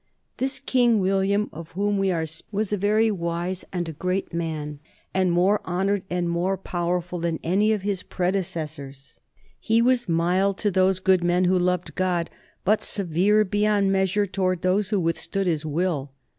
[0.37, 4.33] This king William, of whom we are speaking, was a very wise and a great
[4.33, 4.79] man,
[5.13, 9.19] and more honoured and more powerful than any of his predecessors.
[9.59, 12.31] He was mild to those good men who loved God,
[12.65, 16.09] but severe beyond measure towards those who withstood his will.